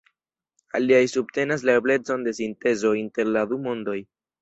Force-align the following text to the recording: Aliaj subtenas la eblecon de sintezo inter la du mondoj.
Aliaj 0.79 1.01
subtenas 1.11 1.67
la 1.71 1.77
eblecon 1.81 2.27
de 2.29 2.35
sintezo 2.41 2.97
inter 3.07 3.35
la 3.39 3.49
du 3.55 3.65
mondoj. 3.71 4.01